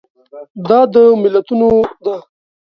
دا 0.67 0.79
د 0.93 0.95
ملتونو 1.21 1.69
ده. 2.03 2.15